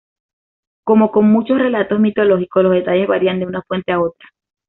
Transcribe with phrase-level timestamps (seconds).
[0.83, 4.27] Como con muchos relatos mitológicos, los detalles varían de una fuente a otra.